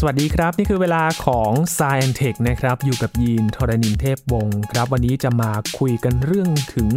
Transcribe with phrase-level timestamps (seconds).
[0.00, 6.88] สวัสดีครับ นี่คือเวลาของ s าย n ท e นะครับ อยู่กับยีนทรณินเทพวงศ์ครับ วันนี้จะมาคุยกันเรื่องถึง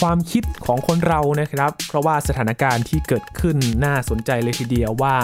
[0.00, 5.16] ความคิดของคนเรานะครับ เพราะว่าสถานการณ์ที่เกิดขึ้นน่าสนใจเลยทีเดียวว่า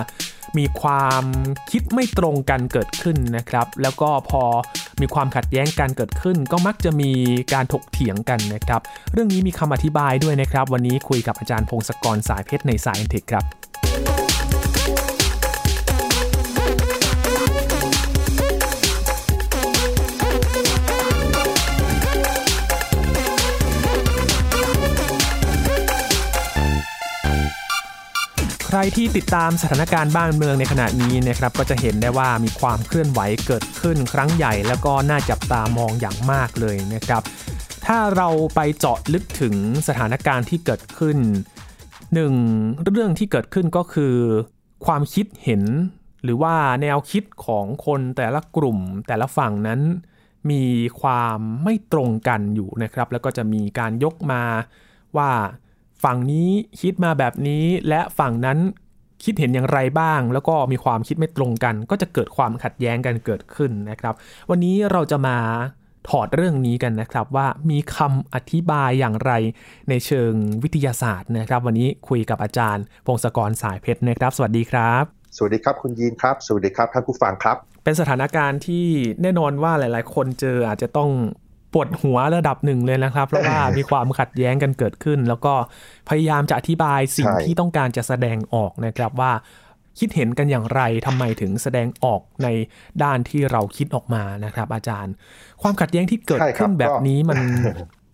[0.58, 1.24] มีความ
[1.70, 4.42] คิดไม่ตรงกันเกิดขึ้นนะครับ แล้วก็พอ
[5.00, 7.10] มีความขัดแย้งกันเกิดขึ้น ก็มักจะมี
[7.52, 8.80] การถกเถียงกันนะครับ
[9.12, 13.44] เรื่องนี้มีคำอธิบายด้วยนะครับ วันนี้คุยกับอาจารย์พงศกรสายเพชรในสายเทคครับ
[28.72, 37.22] ใครที่ติดตามสถานการณ์บ้านเมืองในขณะนี้นะครับก็จะเห็นได้ว่ามีความเคลื่อนไหวเกิดขึ้นครั้งใหญ่ แล้วก็น่าจับตามองอย่างมากเลยนะครับ
[37.86, 39.54] ถ้าเราไปเจาะลึกถึง
[39.88, 41.18] สถานการณ์ที่เกิดขึ้น
[42.14, 42.34] หนึ่ง
[42.84, 44.14] เรื่องที่เกิดขึ้นก็คือ
[44.86, 45.62] ความคิดเห็น
[46.24, 48.78] หรือว่าแนวคิดของคนแต่ละกลุ่ม
[49.08, 49.80] แต่ละฝั่งนั้น
[50.50, 50.64] มี
[51.00, 54.42] ความไม่ตรงกันอยู่นะครับ แล้วก็จะมีการยกมา
[55.18, 55.30] ว่า
[56.02, 58.58] ฝั่งนี้คิดมาแบบนี้และฝั่งนั้น
[59.24, 64.14] คิดเห็นอย่างไรบ้าง แล้วก็มีความคิดไม่ตรงกัน ก็จะเกิดความขัดแย้งกันเกิดขึ้นนะครับ
[64.50, 65.36] วันนี้เราจะมา
[66.08, 69.32] ถอดเรื่องนี้กันนะครับว่ามีคำอธิบายอย่างไร
[69.88, 75.04] ในเชิงวิทยาศาสตร์นะครับ วันนี้คุยกับอาจารย์ พงศกรสายเพชรนะครับ สวัสดีครับ
[75.36, 78.86] สวัสดีครับคุณยีนครับ สวัสดีครับท่านผู้ฟังครับ เป็นสถานการณ์ที่
[79.22, 81.10] แน่นอนว่าหลาย ๆ คนเจออาจจะต้อง
[81.72, 85.54] ปวดหัวระดับหนึ่งเลยนะครับ เพราะว่ามีความขัดแย้งกันเกิดขึ้น แล้วก็
[86.08, 89.32] พยายามจะอธิบายสิ่งใช่ที่ต้องการจะแสดงออกนะครับว่า
[89.98, 92.48] คิดเห็นกันอย่างไรทำไมถึงแสดงออกใน
[93.02, 95.12] ด้านที่เราคิดออกมานะครับ อาจารย์
[95.62, 97.38] ความขัดแย้งที่เกิดใช่ครับขึ้นแบบก็นี้มัน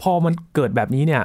[0.02, 1.22] พอมันเกิดแบบนี้เนี่ย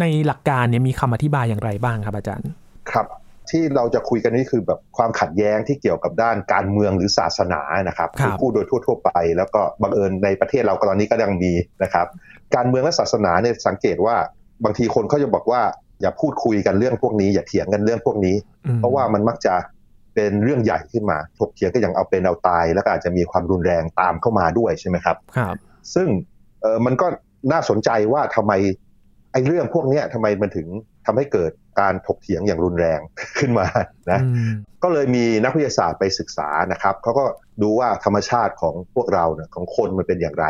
[0.00, 2.48] ในหลักการเนี่ยมีคำอธิบายอย่างไรบ้างครับอาจารย์
[2.90, 3.06] ครับ
[3.52, 12.06] ที่เราจะคุยกันนี่คือแบบความขัดแย้งที่เกี่ยวกับด้านการเมืองหรือศาสนานะครับครับพูดโดยทั่ว ๆ ไป แล้วก็บังเอิญในประเทศเราก็ตอนนี้ก็ยังมีนะครับ
[12.56, 14.16] การเมืองและศาสนาเนี่ยสังเกตว่า
[14.64, 15.62] บางทีคนเขาจะบอกว่า
[16.00, 18.36] อย่าพูดคุยกันเรื่องพวกนี้ อย่าเถียงกันเรื่องพวกนี้
[18.66, 19.54] อืมเพราะว่ามันมักจะ
[20.14, 25.54] เป็นเรื่องใหญ่ขึ้นมาถกเถียงก็อย่างเอาเป็นเอาตาย แล้วก็อาจจะมีความรุนแรงตามเข้ามาด้วยใช่ไหมครับครับ
[25.94, 26.08] ซึ่ง
[26.62, 27.06] เออมันก็
[27.52, 28.52] น่าสนใจว่าทำไม
[29.32, 30.66] ไอ้เรื่องพวกเนี้ยทำไมมันถึง
[31.06, 33.00] ทำให้เกิด การถกเถียงอย่างรุนแรง
[33.38, 33.66] ขึ้นมา
[34.10, 34.52] นะอืม
[34.82, 37.24] ก็เลยมีนักวิทยาศาสตร์ไปศึกษานะครับเขาก็
[37.62, 40.46] ดูว่าธรรมชาติของพวกเราเนี่ยของคนมันเป็นอย่างไร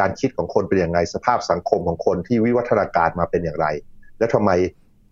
[0.00, 3.66] การคิดของคนเป็นอย่างไรสภาพสังคมของคนที่วิวัฒนาการมาเป็นอย่างไร
[4.18, 4.50] แล้วทำไม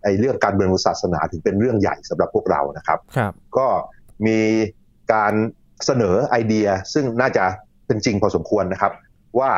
[0.03, 3.67] ไอ้เรื่องการเมืองหรือศาสนาถึงเป็นเรื่องใหญ่สำหรับพวกเรานะครับครับก็
[4.27, 4.39] มี
[5.13, 5.33] การ
[5.85, 7.45] เสนอไอเดียซึ่งน่าจะ
[7.87, 8.91] เป็นจริงพอสมควรนะครับ
[9.39, 9.51] ว่า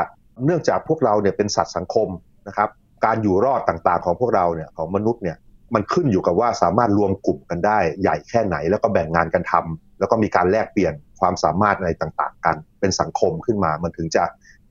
[0.46, 2.08] เนื่องจากพวกเราเนี่ยเป็นสัตว์สังคม
[2.48, 2.70] นะครับ
[3.06, 5.38] การอยู่รอดต่างๆของพวกเราเนี่ยของมนุษย์เนี่ย
[5.76, 14.24] มันขึ้นอยู่กับว่าสามารถรวมกลุ่มกันได้ ใหญ่แค่ไหนแล้วก็แบ่งงานกันทำแล้วก็มีการแลกเปลี่ยนความสามารถอะไรต่างๆ กัน เป็นสังคมขึ้นมา มันถึงจะ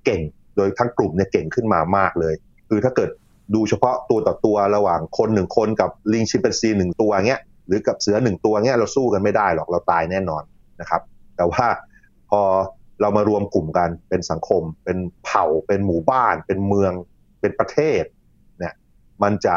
[0.05, 0.21] เก่ง
[0.57, 2.35] โดยทั้งกลุ่มเนี่ยเก่งขึ้นมามากเลย
[2.69, 3.11] คือถ้าเกิด
[3.55, 10.43] ดูเฉพาะตัวต่อตัวระหว่างคนหนึ่งคนกับลิงชิมเปนซีหนึ่งตัวเงี้ยหรือกับเสือหนึ่งตัวเงี้ยเราสู้กันไม่ได้หรอกเราตายแน่นอน
[10.81, 11.03] นะครับ
[11.37, 11.67] แต่ว่า
[12.31, 12.41] พอ
[13.01, 16.93] เรามารวมกลุ่มกันเป็นสังคม เป็นเผ่า เป็นหมู่บ้าน เป็นเมือง
[17.41, 18.03] เป็นประเทศ
[18.59, 18.75] เนี่ย
[19.23, 19.57] มันจะ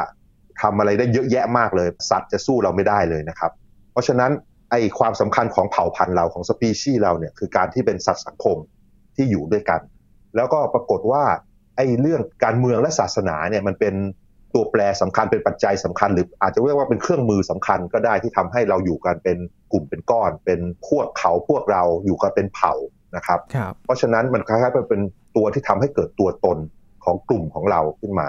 [0.62, 3.52] ทำอะไรได้เยอะแยะมากเลย สัตว์จะสู้เราไม่ได้เลยนะครับ
[3.92, 4.32] เพราะฉะนั้น
[4.72, 8.58] ไอ้ความสำคัญของเผ่าพันธุ์เราของสปีชีส์เราเนี่ยคือการที่เป็นสัตว์สังคม
[9.16, 9.82] ที่อยู่ด้วยกัน
[10.36, 11.24] แล้วก็ปรากฏว่า
[11.78, 13.96] ไอ้เรื่องการเมืองและศาสนาเนี่ยมันเป็น
[14.54, 19.38] ตัวแปรสำคัญเป็นปัจจัยสำคัญ หรืออาจจะเรียกว่าเป็นเครื่องมือสำคัญก็ได้ที่ทำให้เราอยู่กันเป็น
[19.72, 22.74] กลุ่มเป็นก้อน เป็นพวกเขาพวกเราอยู่กันเป็นเผ่า
[23.16, 25.02] นะครับครับเพราะฉะนั้นมันคล้ายๆเป็น
[25.36, 26.58] ตัวที่ทำให้เกิดตัวตน
[27.06, 28.28] ของกลุ่มของเราขึ้นมา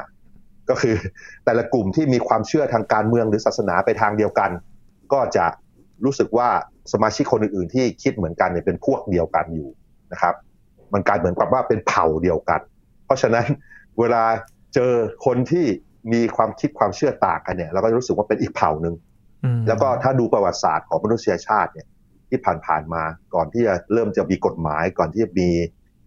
[0.69, 0.97] ก็คือ
[1.45, 4.51] แต่ละกลุ่มที่มีความเชื่อทางการเมืองหรือศาสนาไปทางเดียวกัน
[5.13, 5.47] ก็จะ
[6.05, 6.49] รู้สึกว่า
[6.93, 9.69] สมาชิกคนอื่นๆ ที่คิดเหมือนกันเนี่ยเป็นพวกเดียวกันอยู่
[10.13, 10.35] นะครับ
[10.93, 12.61] มันกลายเหมือนกับว่าเป็นเผ่าเดียวกัน
[13.05, 13.47] เพราะฉะนั้น
[14.01, 14.23] เวลา
[14.75, 14.93] เจอ
[15.27, 15.67] คนที่
[16.13, 18.95] มีความคิดความเชื่อต่างกันเนี่ยเราก็จะรู้สึกว่าเป็นอีกเผ่าหนึ่ง
[19.45, 21.87] อืมแล้วก็ถ้าดูประวัติศาสตร์ของมนุษยชาติเนี่ย
[22.29, 23.03] ที่ผ่านๆมา
[23.35, 25.49] ก่อนที่จะเริ่มจะมีกฎหมาย ก่อนที่จะมี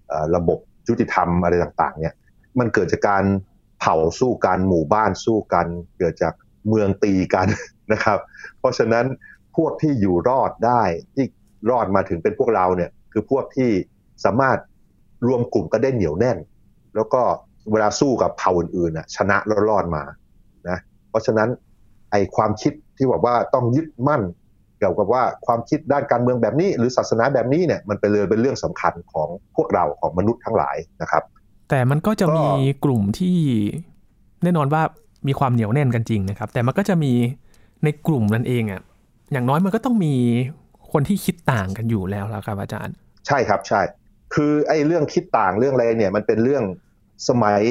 [0.08, 2.16] เอ่อระบบยุติธรรมอะไรต่างๆ เนี่ย
[2.60, 3.24] มันเกิดจากการ
[3.80, 6.34] เผ่าสู้กันหมู่บ้านสู้กัน เกิดจาก
[6.68, 7.48] เมืองตีกัน
[7.92, 8.20] นะครับ
[8.60, 9.06] เพราะฉะนั้น
[9.56, 10.84] พวกที่อยู่รอดได้
[11.16, 11.26] ที่
[11.70, 13.70] รอดมาถึงเป็นพวกเราเนี่ยคือพวกที่
[14.26, 14.58] สามารถ
[15.28, 16.38] รวมกลุ่มกันได้เหนียวแน่น
[16.96, 17.22] แล้วก็
[17.72, 20.04] เวลาสู้กับเผ่าอื่นๆน่ะชนะแล้วรอดมา
[20.70, 20.78] นะ
[21.10, 21.50] เพราะฉะนั้น
[22.12, 24.24] ไอความคิดที่บอกว่าต้องยึดมั่น
[24.80, 31.24] เกี่ยวกับว่าความคิดด้านการเมืองแบบนี้ หรือศาสนาแบบนี้เนี่ยมันเป็นเลยเป็นเรื่องสำคัญของพวกเราของมนุษย์ทั้งหลายนะครับ
[31.70, 32.48] แต่มันก็จะก็มี
[32.86, 33.38] กลุ่มที่
[34.44, 34.82] แน่นอนว่า
[35.28, 37.14] มีความเหนียวแน่นกันจริงนะครับ แต่มันก็จะมี
[37.84, 38.82] ในกลุ่มนั้นเองอะ
[39.32, 40.14] อย่างน้อยมันก็ต้องมี
[40.92, 42.96] คคนที่คิดต่างกันอยู่แล้วแล้วครับ อาจารย์
[43.28, 43.82] ใช่ครับใช่
[44.34, 46.64] คือไอ้เรื่องคิดต่างเรื่องอะไรเนี่ย มันเป็นเรื่อง
[47.30, 47.62] สมัย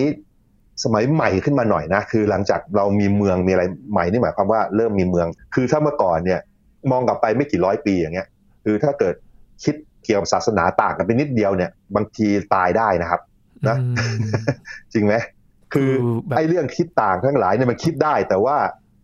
[0.85, 6.41] สมัยใหม่ขึ้นมาหน่อยนะ คือหลังจากเรามีเมืองมีอะไรใหม่นี่หมายความว่าเริ่มมีเมือง คือถ้าเมื่อก่อนเนี่ย
[6.91, 8.29] มองกลับไปไม่กี่ร้อยปีอย่างเงี้ย
[8.65, 9.15] คือถ้าเกิด
[9.65, 13.21] คิดเกี่ยวกับศาสนาต่างกันไปนิดเดียวเนี่ย บางทีตายได้นะครับ
[13.69, 14.19] นะอืม
[14.93, 15.15] จริงไหม
[15.75, 18.57] คือคือแบบไอ้เรื่องคิดต่างทั้งหลายเนี่ยมันคิดได้ แต่ว่า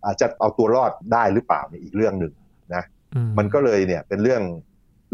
[0.05, 2.33] อาจจะเอาตัวรอดได้หรือเปล่าเนี่ยอีกเรื่องหนึ่ง
[3.15, 4.43] อืมันก็เลยเนี่ยเป็นเรื่อง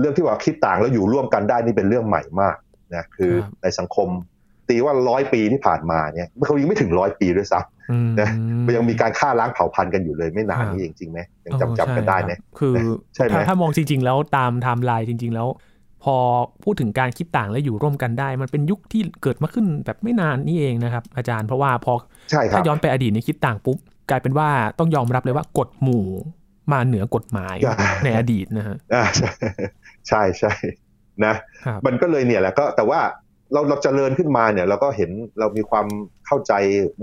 [0.01, 2.57] เรื่องที่ว่าคิดต่างแล้วอยู่ร่วมกันได้นี่เป็นเรื่องใหม่มาก
[2.95, 3.33] นะคือ
[3.63, 4.09] ในสังคม
[4.69, 7.59] ตีว่าร้อยปีที่ผ่านมาเนี่ยเขายังไม่ถึงร้อยปีด้วยซ้ำ
[7.93, 12.33] อืมนะมันยังมีการฆ่าล้างเผ่าพันธุ์กันอยู่เลยไม่นานนี้เองจริงไหมยังจำจำกันได้ไหม
[12.75, 15.49] เออใช่ครับคือใช่ไหมถ้าถ้ามองจริง ๆ แล้วตามไทม์ไลน์จริง ๆ แล้ว
[16.05, 16.17] พอ
[16.65, 21.93] พูดถึงการคิดต่างและอยู่ร่วมกันได้ มันเป็นยุคที่เกิดมาขึ้นแบบไม่นานนี่เองนะครับ อาจารย์เพราะว่าพอ
[22.31, 23.79] ใช่ครัถ้าย้อนไปอดีตนี่คิดต่างปุ๊บ
[24.11, 24.49] กลายเป็นว่า
[24.79, 26.05] ต้องยอมรับเลยว่ากฎหมู่
[26.73, 27.75] มาเหนือกฎหมายใช่
[28.05, 29.31] ในอดีตนะฮะอ่าใช่
[30.09, 30.53] ใช่ใช่
[31.25, 31.35] นะ
[31.67, 33.01] ครับมันก็เลยเนี่ยแหละก็แต่ว่า
[33.53, 35.87] เราเราเจริญขึ้นมาเนี่ยเราก็เห็นเรามีความ
[36.27, 36.53] เข้าใจ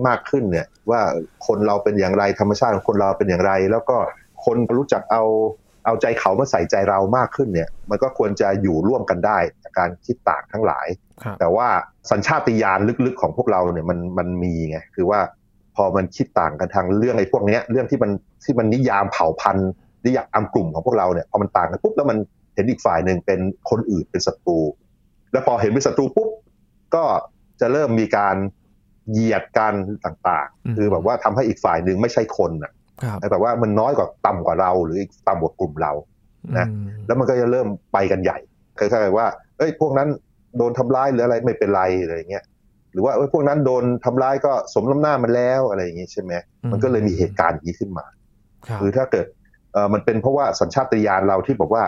[0.07, 1.01] มากขึ้นเนี่ยว่า
[1.47, 3.97] คนเราเป็นอย่างไรธรรมชาติของคนเราเป็นอย่างไร แล้วก็
[4.45, 5.23] คนรู้จักเอา
[5.85, 10.87] เอาใจเขามาใส่ใจเรามากขึ้นเนี่ย มันก็ควรจะอยู่ร่วมกันได้จากการคิดต่างทั้งหลาย
[11.23, 11.67] ครับแต่ว่า
[12.11, 15.19] สัญชาตญาณลึกๆของพวกเราเนี่ยมันมันมีไงคือว่า
[15.75, 18.11] พอมันคิดต่างกันทางเรื่องไอ้พวกเนี้ยเรื่องที่มัน
[18.43, 19.69] ที่มันนิยามเผ่าพันธุ์
[20.05, 22.17] นิยามกลุ่มของพวกเราเนี่ยพอมันต่างกันปุ๊บแล้วมัน
[22.55, 23.39] เห็นอีกฝ่ายหนึ่งเป็น
[23.69, 24.59] คนอื่นเป็นศัตรู
[25.31, 26.29] แล้วพอเห็นเป็นศัตรูปุ๊บ
[26.95, 27.03] ก็
[27.61, 28.35] จะเริ่มมีการ
[29.11, 29.73] เหยียดกัน
[30.05, 32.74] ต่างอืมๆคือแบบว่าทำให้อีกฝ่ายหนึ่งไม่ใช่คนอะครับ
[33.31, 35.91] แบบว่ามันน้อยกว่าต่ำกว่าเรา หรืออีกต่ำกว่ากลุ่มเรา
[36.57, 38.37] นะอืมแล้วมันก็จะเริ่มไปกันใหญ่
[38.79, 39.27] คล้ายๆว่า
[39.57, 40.09] เอ้ยพวกนั้น
[40.57, 42.43] โดนทำร้ายหรืออะไรไม่เป็นไรอะไรอย่างเงี้ย
[42.93, 46.33] หรือว่าเอ้ยพวกนั้นโดนทำร้ายก็สมน้ำหน้ามันแล้วอะไรอย่างงี้ใช่ไหม
[46.71, 48.05] มันก็เลยมีเหตุการณ์อย่างนี้ขึ้นมา
[48.67, 49.25] ครับคือถ้าเกิด
[49.73, 51.83] เออมันเป็นเพราะว่าสัญชาตญาณเราที่บอกว่า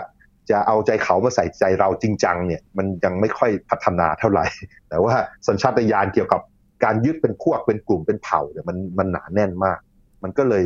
[0.50, 4.46] จะเอาใจเขามาใส่ใจเราจริงจังเนี่ยมันยังไม่ค่อยพัฒนาเท่าไหร่
[4.88, 5.14] แต่ว่า
[5.48, 6.40] สัญชาตญาณเกี่ยวกับ
[6.84, 9.78] การยึดเป็นพวกเป็นกลุ่มเป็นเผ่าเนี่ยมันมันหนาแน่นมาก
[10.22, 10.62] มันก็เลย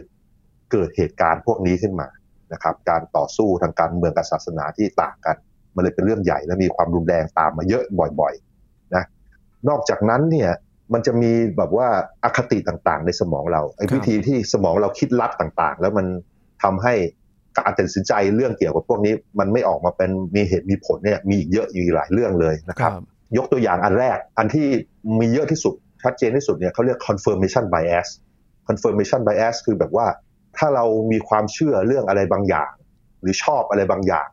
[0.72, 2.08] เกิดเหตุการณ์พวกนี้ขึ้นมา
[2.52, 5.36] นะครับการต่อสู้ทางการเมืองกับศาสนาที่ต่างกัน
[5.74, 7.82] มันเลยเป็นเรื่องใหญ่และมีความรุนแรงตามมาเยอะ
[8.20, 9.04] บ่อยๆนะ
[9.69, 10.50] นอกจากนั้นเนี่ย
[10.92, 11.88] มันจะมีแบบว่า
[12.24, 16.06] อคติต่างๆ ในสมองเราไอ้วิธีที่สมองเราคิดลัดต่างๆ แล้วมัน
[16.62, 16.94] ทำให้
[17.58, 22.92] การตัดสินใจเรื่องเกี่ยวกับพวกนี้ มันไม่ออกมาเป็นมีเหตุมีผลเนี่ยมีอีกเยอะอยู่หลายเรื่องเลยนะคครัรับ
[23.36, 24.66] ยกตัวอย่างอันแรก อันที่
[25.20, 28.08] มีเยอะที่สุดชัดเจนที่สุดเนี่ยเขาเรียก confirmation bias
[28.69, 30.06] confirmation bias คือแบบว่า
[30.56, 32.70] ถ้าเรามีความเชื่อเรื่องอะไรบางอย่าง
[33.20, 34.28] หรือชอบอะไรบางอย่าง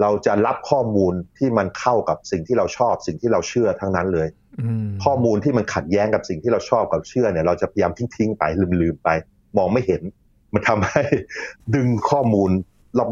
[0.00, 4.28] เราจะรับข้อมูลที่มันเข้ากับสิ่งที่เราชอบ สิ่งที่เราเชื่อทั้งนั้นเลย
[4.60, 8.44] อืมข้อมูลที่มันขัดแย้งกับสิ่งที่เราชอบกับเชื่อเนี่ย เราจะพยายามทิ้งๆไป
[8.82, 9.08] ลืมๆไป
[9.56, 10.02] มองไม่เห็น
[10.54, 11.02] มันทำให้
[11.74, 12.50] ดึงข้อมูล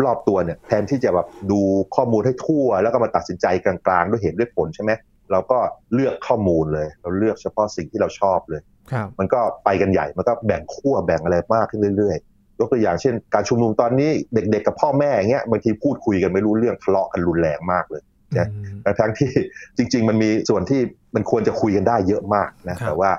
[0.04, 1.60] รอบๆตัวเนี่ย แทนที่จะแบบดู
[1.96, 4.92] ข้อมูลให้ทั่ว แล้วก็มาตัดสินใจกลางๆ ด้วยเหตุด้วยผลใช่ไหม
[5.30, 5.58] เราก็
[5.94, 8.60] เลือกข้อมูลเลย เราเลือกเฉพาะสิ่งที่เราชอบเลย
[8.92, 18.02] ครับมันก็ไปกันใหญ่ มันก็แบ่งขั้วแบ่งอะไรมากขึ้นเรื่อยๆ ยกตัวอย่างเช่น การชุมนุมตอนนี้เด็กๆกับพ่อแม่อย่างเงี้ยบางทีพูดคุยกันไม่รู้เรื่องทะเลาะกันรุนแรงมากเลย
[18.38, 18.58] นะอื
[18.92, 19.30] มทั้งที่
[19.76, 20.80] จริง ๆ มันมีส่วนที่
[21.14, 23.10] มันควรจะคุยกันได้เยอะมากนะครับแต่ว่า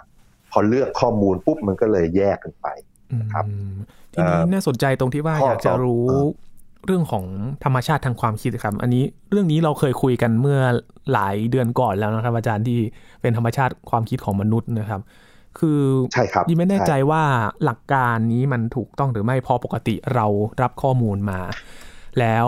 [0.52, 2.68] พอเลือกข้อมูลปุ๊บมันก็เลยแยกกันไป
[3.34, 3.76] ครับอืม
[4.14, 6.08] ทีนี้เอ่อน่าสนใจตรงที่ว่าข้ออยากจะรู้
[6.88, 7.26] เอ่อเรื่องของ
[7.64, 10.60] ธรรมชาติทางความคิดครับ อันนี้เรื่องนี้เราเคยคุยกันเมื่อ
[11.14, 12.80] หลายเดือนก่อนแล้วนะครับ อาจารย์ที่
[13.22, 15.02] เป็นธรรมชาติความคิดของมนุษย์นะครับ
[15.60, 15.82] คือ
[16.14, 17.24] ใช่ครับยี่ไม่แน่ใจช่ว่า
[17.64, 20.26] หลักการนี้มันถูกต้องหรือไม่พอปกติเรา
[20.62, 21.40] รับข้อมูลมา
[22.20, 22.48] แล้ว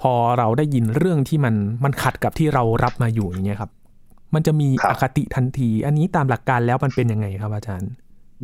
[0.00, 3.70] พอเราได้ยินเรื่องที่มันมันขัดกับที่เรารับมาอยู่อย่างเงี้ยครับ
[4.34, 7.90] มันจะมีครับอคติทันที อันนี้ตามหลักการแล้วมันเป็นยังไงครับอาจารย์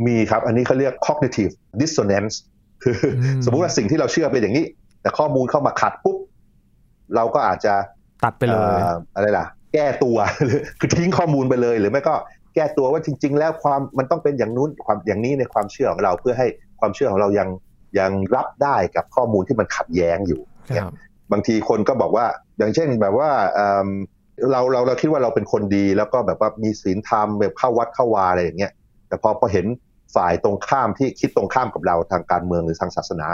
[0.06, 2.34] มีครับ อันนี้เขาเรียก cognitive dissonance
[2.82, 4.64] คืออมสมมุติว่าสิ่งที่เราเชื่อเป็นอย่างนี้
[5.06, 6.16] แต่ข้อมูลเข้ามาขัดปุ๊บ
[7.14, 7.74] เราก็อาจจะ
[8.24, 12.14] ตัดไปเลยอ่ออะไรล่ะ แก้ตัวหรือคือทิ้งข้อมูลไปเลย หรือไม่ก็
[12.54, 16.46] แก้ตัวว่าจริง ๆ แล้วความมันต้องเป็นอย่างนู้นความอย่างนี้ในความเชื่อของเราเพื่อให้
[16.80, 17.48] ความเชื่อของเรายัง
[17.98, 20.40] ยังรับได้กับข้อมูลที่มันขัดแย้งอยู่
[20.76, 20.92] ครับ
[21.32, 22.26] บางทีคนก็บอกว่า
[22.58, 23.88] อย่างเช่นแบบว่าเอิ่ม
[24.50, 28.72] เราเราเราคิดว่าเราเป็นคนดีแล้วก็แบบว่ามีศีลธรรมแบบเข้าวัดเข้าวาอะไรอย่างเงี้ย
[29.08, 29.66] แต่พอพอเห็น
[30.16, 33.26] ฝ่ายตรงข้ามที่คิดตรงข้ามกับเราทางการเมืองหรือทางศาสนา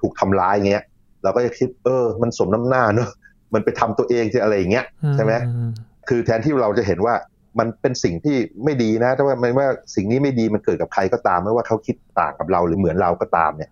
[0.00, 0.84] ถูกทำร้ายเงี้ย
[1.26, 3.10] เราก็จะคิดเออ มันสมน้ำหน้าเนอะ
[3.54, 4.84] มันไปทำตัวเองที่อะไรอย่างเงี้ย
[5.16, 5.62] ใช่ไหมอื
[6.08, 7.14] คือแทนที่เราจะเห็นว่า
[7.58, 13.70] มันเป็นสิ่งที่ไม่ดีนะแต่ว่ามันว่าสิ่งนี้ไม่ดีมันเกิดกับใครก็ตามไม่ว่าเขาคิดต่างกับเราหรือเหมือนเราก็ตามเนี่ย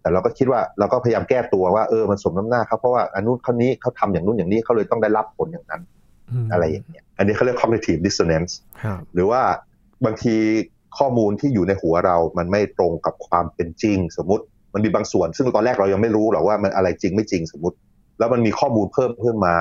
[0.00, 5.82] แต่เราก็คิดว่าเราก็พยายามแก้ตัวว่าเออมันสมน้ำหน้าเขาเพราะว่าอันนู้นคนนี้เขาทำอย่างนู้นอย่างนี้เขาเลยต้องได้รับผลอย่างนั้น
[6.44, 8.52] มอะไรอย่างเงี้ยอันนี้เขาเรียก cognitive dissonance
[8.82, 9.42] ครับหรือว่า
[10.04, 10.34] บางที
[10.98, 17.76] ข้อมูลที่อยู่ในหัวเรามันไม่ตรงกับความเป็นจริงสมมติ มันมีบางส่วน ซึ่งตอนแรกเรายังไม่รู้หรอกว่ามันอะไรจริงไม่จริงสมมติ
[18.18, 19.54] แล้วมันมีข้อมูลเพิ่มขึ้นมา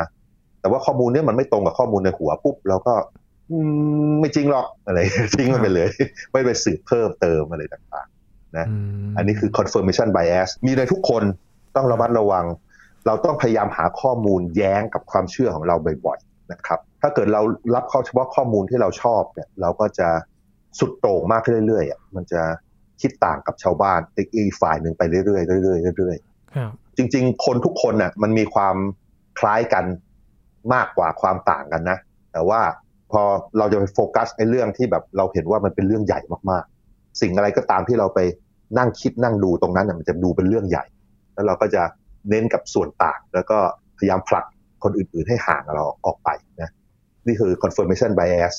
[0.62, 2.94] แต่ว่าข้อมูลเนี้ยมันไม่ตรงกับข้อมูลในหัวปุ๊บเราก็
[4.20, 5.00] ไม่จริงหรอกอะไร
[5.36, 5.90] ทิ้งมันไปเลย
[6.32, 8.66] ไม่ไปสืบเพิ่มเติมอะไรต่างๆนะ
[9.18, 11.24] อันนี้คือ confirmation bias มีในทุกคน
[11.76, 12.46] ต้องระมัดระวัง
[13.06, 17.42] เราต้องพยายามหาข้อมูลแย้งกับความเชื่อของเราบ่อยๆนะครับถ้าเกิดเรา
[17.76, 20.10] รับข้อเฉพาะข้อมูลที่เราชอบเนี่ยเราก็จะ
[20.80, 22.42] สุดโต่งมากขึ้นเรื่อยๆมันจะ
[23.02, 24.00] คิดต่างกับชาวบ้าน
[24.36, 25.42] อีกฝ่ายหนึ่งไปเรื่อยๆเรื่อ
[25.94, 28.76] ยๆเรื่อยๆจริง ๆ คนทุกคนน่ะมันมีความ
[29.40, 29.86] คล้ายกัน
[30.74, 31.98] มากกว่าความต่างกันนะ
[32.34, 32.62] แต่ว่า
[33.12, 33.22] พอ
[33.58, 38.20] เราจะไปโฟกัสไอ้เรื่องที่แบบเราเห็นว่ามันเป็นเรื่องใหญ่มากๆ สิ่งอะไรก็ตามที่เราไป
[38.78, 40.86] นั่งคิดนั่งดูตรงนั้นมันจะดูเป็นเรื่องใหญ่
[41.34, 41.84] แล้วเราก็จะ
[42.30, 43.58] เน้นกับส่วนต่าง แล้วก็
[43.98, 44.46] พยายามผลัก
[44.84, 46.30] คนอื่นๆให้ห่างเราออกไป
[46.62, 46.70] นะ
[47.28, 48.56] นี่คือ confirmation bias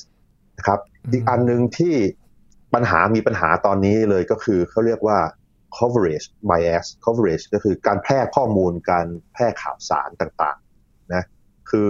[0.57, 0.79] นะครับ
[1.11, 1.95] อีกอันหนึ่งที่
[2.73, 5.17] ปัญหามีปัญหาตอนนี้เลยก็คือเขาเรียกว่า
[5.77, 11.23] coverage bias coverage ก็คือการแพร่ข้อมูลการแพร่ข่าวสารต่างๆนะ
[11.69, 11.89] คือ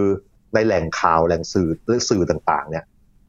[0.54, 2.84] ในแหล่งข่าวแหล่งสื่อหรือสื่อต่างๆ เนี่ย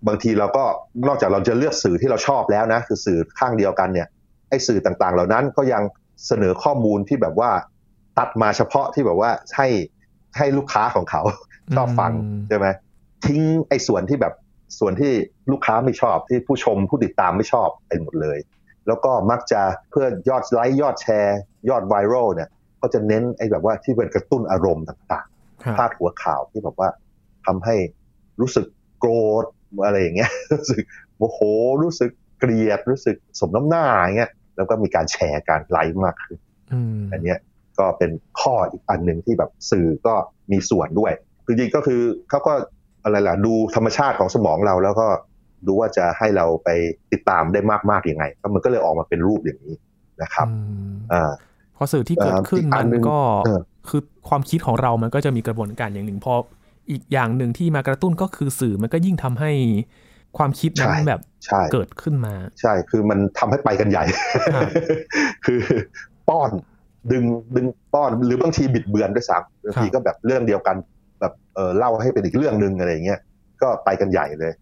[0.08, 0.64] บางทีเราก็
[1.08, 4.08] นอกจากเราจะเลือกสื่อที่เราชอบแล้วนะ คือสื่อข้างเดียวกันเนี่ย
[4.50, 5.84] ไอ้สื่อต่างๆ เหล่านั้นก็ยัง
[6.28, 7.52] เสนอข้อมูลที่แบบว่า
[8.20, 9.68] ตัดมาเฉพาะที่แบบว่าให้
[10.38, 11.22] ให้ลูกค้าของเขา
[11.76, 12.12] ชอบฟัง
[12.48, 12.68] ใช่ไหม
[13.26, 14.34] ทิ้งไอ้ส่วนที่แบบ
[14.80, 15.14] ส่วนที่
[15.52, 18.38] ลูกค้าไม่ชอบที่ผู้ชมผู้ติดตามไม่ชอบไปหมดเลย
[18.88, 22.50] แล้วก็มักจะเพื่อยอดไลค์ยอดแชร์ ยอดไวรัลเนี่ย
[22.82, 26.90] ก็จะเน้นไอ้แบบว่าที่เป็นกระตุ้นอารมณ์ต่างๆพาดหัวข่าวที่แบบว่า
[27.46, 27.76] ทำให้
[28.42, 28.66] รู้สึก
[29.00, 29.12] โกร
[29.44, 29.46] ธ
[29.86, 30.82] อะไรอย่างเงี้ยรู้สึก
[31.18, 31.40] โมโห
[31.84, 36.40] รู้สึกเกลียดรู้สึกสมน้ำหน้าอย่างเงี้ยแล้วก็มีการแชร์การไลค์มากขึ้น
[37.12, 37.36] อันนี้
[37.80, 38.12] ก็เป็น
[38.42, 40.16] ข้ออีกอันหนึ่งที่แบบสื่อก็
[40.52, 41.14] มีส่วนด้วย
[41.46, 42.54] คือจริงก็คือเขาก็
[43.04, 45.08] อะไรล่ะ ดูธรรมชาติของสมองเราแล้วก็
[45.68, 46.70] ดูว่าจะให้เราไป
[47.12, 49.76] ติดตามได้มากมากยังไงก็มันก็เลยออกมาเป็นรูปอย่างนี้
[50.22, 50.48] นะครับ
[51.14, 51.32] อ่า
[51.78, 53.18] พอสื่อที่เกิดขึ้นมันก็
[53.90, 56.34] คือความคิดของเรามันก็จะมีกระบวนการอย่างหนึ่งพอ
[56.92, 59.52] อีกอย่างหนึ่งที่มากระตุ้นก็คือสื่อมันก็ยิ่งทำให้
[60.38, 61.22] ความคิดนั้นแบบ
[61.74, 64.04] เกิดขึ้นมา ใช่คือมันทำให้ไปกันใหญ่
[65.46, 65.60] คือ
[66.30, 66.50] ป้อน
[67.12, 67.24] ดึง
[67.56, 70.76] ดึงป้อนหรือบางทีบิดเบือนด้วยซ้ำบางทีก็แบบเรื่องเดียวกัน
[71.22, 73.20] แบบเออเล่าให้เป็นอีกเรื่องหนึ่งอะไรเงี้ย
[73.62, 74.54] ก็ไปกันใหญ่เลย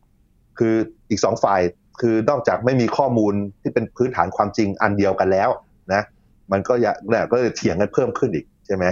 [0.58, 0.74] คือ
[1.10, 1.62] อีกสองฝ่าย
[2.02, 5.50] คือนอกจากไม่มีข้อมูลที่เป็นพื้นฐานความจริงอันเดียวกันแล้ว
[5.94, 6.02] นะ
[6.52, 8.86] มันก็อย่าเนี่ยก็เถียงกันเพิ่มขึ้นอีกใช่ไหม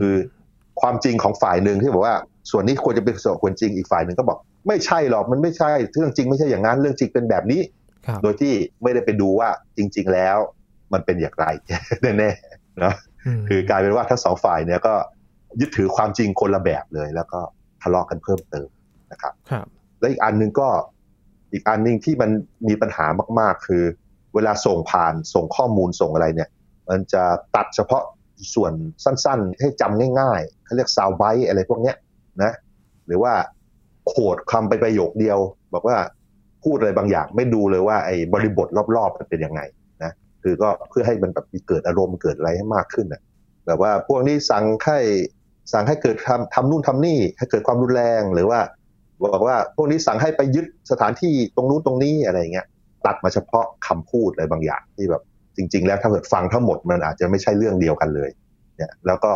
[0.00, 0.14] คือ
[0.80, 2.16] ความจริงของฝ่ายหนึ่งที่บอกว่า
[2.50, 7.60] ส่วนนี้ควรจะเป็นส่วนควรจริงอีกฝ่ายหนึ่งก็บอก ไม่ใช่หรอกมันไม่ใช่เรื่องจริงไม่ใช่อย่างนั้นเรื่องจริงเป็นแบบนี้
[8.22, 10.36] โดยที่ไม่ได้ไปดูว่าจริง ๆ แล้ว
[10.92, 11.46] มันเป็นอย่างไร
[12.02, 12.94] แน่ๆนะ
[13.48, 14.94] คือกลายเป็นว่าทั้งสองฝ่ายเนี่ยก็
[15.60, 17.40] ยึดถือความจริงคนละแบบเลย แล้วก็
[17.82, 18.68] ทะเลาะกกันเพิ่มเติม
[19.12, 19.32] นะครับ
[20.00, 20.68] และอีกอันหนึ่งก็
[21.52, 22.30] อีกอันหนึ่งที่มัน
[22.68, 23.06] มีปัญหา
[23.40, 23.84] มาก ๆ คือ
[24.34, 26.50] เวลาส่งผ่านส่งข้อมูลส่งอะไรเนี่ย
[26.88, 27.22] มันจะ
[27.56, 28.02] ตัดเฉพาะ
[28.54, 28.72] ส่วน
[29.04, 31.96] สั้นๆ ให้จำง่ายๆเขาเรียกซาวไบต์อะไรพวกเนี้ย
[32.42, 32.52] นะ
[33.06, 33.32] หรือว่า
[34.08, 35.38] โขดคำไปประโยคเดียว
[35.74, 35.96] บอกว่า
[36.64, 39.60] พูดอะไรบางอย่างไม่ดูเลยว่าไอ้บริบทรอบๆมันเป็นยังไง
[40.02, 43.22] นะคือก็เพื่อให้มันแบบเกิดอารมณ์เกิดอะไรให้มากขึ้นนะ
[43.66, 44.98] แบบว่าพวกนี้สั่งให้
[45.72, 48.60] สั่งให้เกิดทำทำนู่นทำนี่ ให้เกิดความรุนแรง หรือว่า
[49.22, 52.66] บอกว่าพวกนี้สั่งให้ไปยึดสถานที่ตรงนู้นตรงนี้อะไรเงี้ย
[53.06, 55.22] ตัดมาเฉพาะคำพูดอะไรบางอย่างที่แบบ
[55.56, 58.30] จริง ๆ แล้วถ้าเกิดฟังทั้งหมดมันอาจจะไม่ใช่เรื่องเดียวกันเลย
[58.76, 59.32] เนี่ยแล้วก็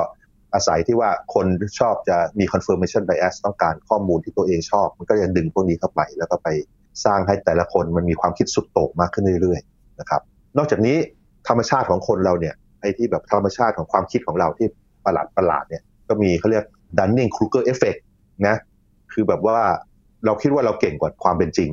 [0.54, 1.47] อาศัยที่ว่าคน
[1.81, 6.49] ชอบจะมี confirmation bias ต้องการข้อมูลที่ตัวเองชอบ มันก็จะดึงพวกนี้เข้าไป แล้วก็ไป
[7.04, 10.23] สร้างให้แต่ละคนมันมีความคิดสุดโต่งมากขึ้นเรื่อยๆนะครับ
[10.59, 10.97] นอกจากนี้
[11.49, 14.69] ธรรมชาติของคนเราเนี่ยไอ้ที่แบบธรรมชาติของความคิดของเราที่
[15.04, 16.64] ประหลาดประหลาดเนี่ย ก็มีเขาเรียก
[16.99, 18.00] Dunning Kruger Effect
[18.46, 18.56] นะ
[19.12, 19.58] คือแบบว่า
[20.26, 21.70] เราคิดว่าเราเก่งกว่าความเป็นจริง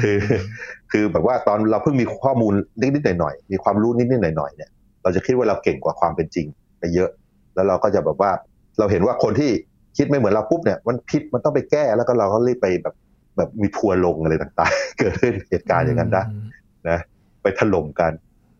[0.00, 0.18] คือ
[0.92, 4.70] คือแบบว่าตอนเราเพิ่งมีข้อมูลนิดๆหน่อยๆมีความรู้นิดๆหน่อยๆเนี่ย
[5.02, 6.46] เราจะคิดว่าเราเก่งกว่าความเป็นจริง
[6.78, 7.10] ไปเยอะ
[7.54, 8.30] แล้วเราก็จะแบบว่า
[8.78, 9.50] เราเห็นว่าคนที่
[9.96, 12.94] คิดไม่เหมือนเราปุ๊บเนี่ย มันผิดมันต้องไปแก้แล้วก็เราก็รีบไปแบบ
[13.36, 16.22] แบบมีทัวลงอะไรต่างๆ เกิดขึ้นเหตุการณ์อย่างนั้นได้
[16.88, 16.98] นะ
[17.42, 18.12] ไปถล่มกัน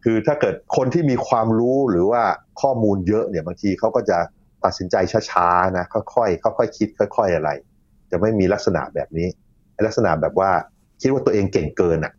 [0.04, 2.23] คือถ้าเกิดคนที่มีความรู้หรือว่า
[2.61, 4.18] ข้อมูลเยอะเนี่ยบางทีเขาก็จะ
[4.64, 4.97] ตัดสินใจ
[5.30, 7.50] ช้าๆนะค่อยๆค่อยๆคิด ค่อย ๆอะไร
[8.11, 9.28] จะไม่มีลักษณะแบบนี้
[9.87, 10.50] ลักษณะแบบว่า
[11.00, 12.12] คิดว่าตัวเองเก่งเกินอะ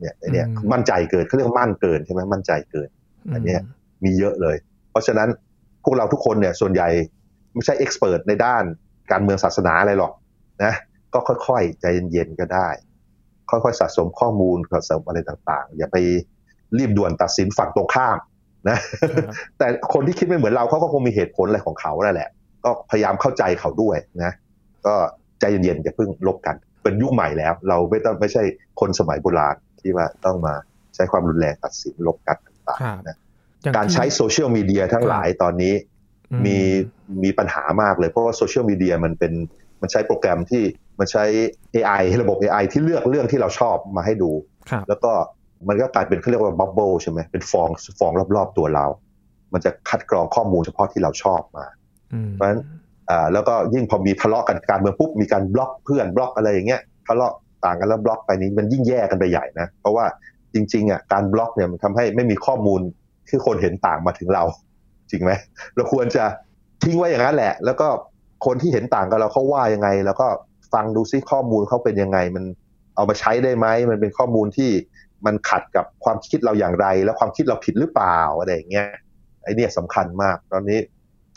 [0.00, 2.88] เนี่ยเนี่ยมั่นใจเกินเขาเรียกมั่นเกินใช่ไหมมั่นใจเกิน
[3.34, 3.56] อันนี้
[4.04, 4.56] มีเยอะเลย
[4.90, 5.28] เพราะฉะนั้น
[5.84, 6.88] พวกเราทุกคนเนี่ยส่วนใหญ่
[7.54, 8.64] ไม่ใช่เอ็กซ์เพรสในด้าน
[9.12, 10.12] การเมืองศาสนาอะไรหรอก
[10.64, 10.74] นะ
[11.14, 12.68] ก็ค่อยๆ ใจเย็นๆก็ได้
[13.50, 15.96] ค่อยๆ สะสมข้อมูลสะสมอะไรต่างๆ อย่าไป
[16.78, 18.16] รีบด่วนตัดสินฝั่งตรงข้าม
[18.68, 18.78] นะ
[19.58, 22.28] แต่คนที่คิดไม่เหมือนเราเขาก็คงมีเหตุผลอะไรของเขาแหละ
[22.64, 24.32] ก็พยายามเข้าใจเขาด้วยนะ
[24.86, 24.94] ก็
[25.40, 28.42] ใจเย็นๆอย่าเพิ่งรบกัน เป็นยุคใหม่แล้ว เราไม่ต้องไม่ใช่
[28.80, 30.54] คนสมัยโบราณที่ว่าต้องมา
[30.94, 33.16] ใช้ความรุนแรงตัดสินรบกันต่างๆนะ
[33.76, 35.74] การใช้โซเชียลมีเดียทั้งหลายตอนนี้
[36.46, 36.58] มี
[37.24, 39.32] มีปัญหามากเลยเพราะว่าโซเชียลมีเดียมันเป็น
[39.80, 40.62] มันใช้โปรแกรมที่
[40.98, 41.24] มันใช้
[41.74, 44.30] AI ระบบ AI ที่เลือกเรื่องที่เราชอบมาให้ดู
[44.88, 45.12] แล้วก็
[45.68, 48.86] มันก็กลายเป็นเขาเรียกว่า bubble ใช่ไหมเป็นฟองฟองรอบๆตัวเรา
[49.52, 51.66] มันจะคัดกรองข้อมูลเฉพาะที่เราชอบมา
[52.32, 52.60] เพราะฉะนั้น
[53.10, 57.34] อ่าแล้วก็ยิ่งพอมีทะเลาะกันการเมืองปุ๊บมีการบล็อกเพื่อนบล็อกอะไรอย่างเงี้ยทะเลาะ
[57.64, 60.04] ต่างกันแล้วบล็อกไปนี้มันยิ่งแย่กันไปใหญ่นะ เพราะว่า
[60.54, 62.80] จริงๆอะการบล็อกเนี่ยมันทำให้ไม่มีข้อมูล
[63.28, 64.44] ที่คนเห็นต่างมาถึงเรา
[65.10, 65.32] จริงไหม
[65.74, 66.24] เราควรจะ
[66.82, 67.88] ทิ้งไว้อย่างนั้นแหละ แล้วก็
[68.46, 70.26] คนที่เห็นต่างกันเราเขาว่ายังไง แล้วก็
[70.72, 72.44] ฟังดูซิข้อมูลเขาเป็นยังไง มัน
[72.94, 74.70] เอามาใช้ได้ไหมมันเป็นข้อมูลที่
[75.26, 78.88] มันขัดกับความคิดเราอย่างไร แล้วความคิดเราผิดหรือเปล่าอะไรอย่างเงี้ย
[79.42, 80.78] ไอ้นี่สำคัญมาก ตอนนี้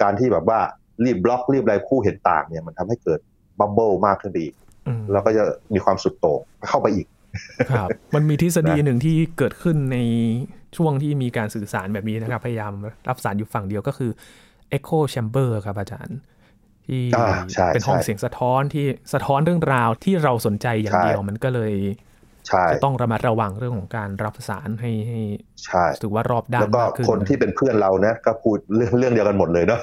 [0.02, 0.60] การที่แบบว่า
[1.06, 3.20] รีบบล็อกรีบอะไรคู่เห็นต่างเนี่ยมันทำให้เกิด
[3.60, 4.48] บับเบิลมากขึ้นดี
[5.12, 7.08] แล้วก็จะมีความสุดโต่งเข้าไปอีก
[7.72, 9.98] ครับมันมีทฤษฎีหนึ่งที่เกิดขึ้นใน
[10.78, 12.74] ช่วงที่มีการสื่อสารแบบนี้นะครับ พยายาม
[13.10, 14.12] รับสารอยู่ฝั่งเดียวก็คือ
[14.78, 16.18] Echo Chamber ครับอาจารย์
[16.86, 17.02] ที่
[17.74, 21.74] เป็นห้องเสียงสะท้อนที่สะท้อนเรื่องราวที่เราสนใจอย่างเดียวมันก็เลย
[22.74, 25.20] จะต้องระมัดระวังเรื่องของการรับสารให้ให้
[26.02, 29.80] ถือว่ารอบด้านแล้วก็คนที่เป็นเพื่อนเรานะก็พูดเรื่องเรื่องเดียวกันหมดเลยเนาะ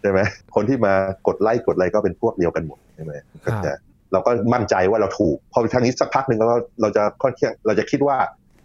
[0.00, 0.20] ใช่ไหม
[0.54, 0.92] คนที่มา
[1.26, 3.12] กดไลค์กดอะไรก็เป็นพวกเดียวกันหมดใช่ไหม
[3.44, 3.72] ก็จะ
[4.12, 8.18] เราก็มั่นใจว่าเราถูกพอทางนี้สักพักหนึ่งเราเราจะค่อนข้างเราจะคิดว่า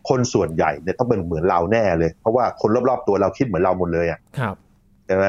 [0.10, 4.20] คนส่วนใหญ่เนี่ยต้องเป็นเหมือนเราแน่เลย เพราะว่าคนรอบๆตัวเราคิดเหมือนเราหมดเลยอะ
[5.08, 5.26] ใช่ไหม